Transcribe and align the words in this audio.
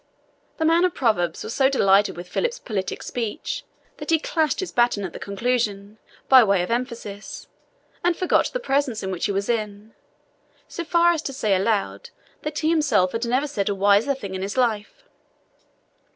The 0.57 0.65
man 0.65 0.83
of 0.83 0.95
proverbs 0.95 1.43
was 1.43 1.53
so 1.53 1.69
delighted 1.69 2.17
with 2.17 2.27
Philip's 2.27 2.57
politic 2.57 3.03
speech 3.03 3.63
that 3.97 4.09
he 4.09 4.17
clashed 4.17 4.59
his 4.59 4.71
baton 4.71 5.03
at 5.05 5.13
the 5.13 5.19
conclusion, 5.19 5.99
by 6.27 6.43
way 6.43 6.63
of 6.63 6.71
emphasis, 6.71 7.45
and 8.03 8.17
forgot 8.17 8.47
the 8.47 8.59
presence 8.59 9.03
in 9.03 9.11
which 9.11 9.27
he 9.27 9.31
was, 9.31 9.45
so 10.67 10.83
far 10.83 11.11
as 11.11 11.21
to 11.21 11.33
say 11.33 11.55
aloud 11.55 12.09
that 12.41 12.57
he 12.57 12.69
himself 12.71 13.11
had 13.11 13.27
never 13.27 13.45
said 13.45 13.69
a 13.69 13.75
wiser 13.75 14.15
thing 14.15 14.33
in 14.33 14.41
his 14.41 14.57
life. 14.57 15.03